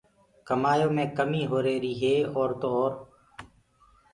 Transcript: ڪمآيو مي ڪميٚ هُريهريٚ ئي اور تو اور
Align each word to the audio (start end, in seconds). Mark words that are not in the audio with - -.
ڪمآيو 0.47 0.87
مي 0.95 1.05
ڪميٚ 1.17 1.49
هُريهريٚ 1.51 1.99
ئي 2.03 2.13
اور 2.35 2.49
تو 2.61 2.67
اور 2.77 2.93